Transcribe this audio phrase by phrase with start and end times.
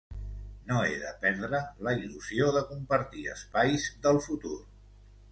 [0.69, 4.55] No he de perdre la il·lusió de compartir espais del futur.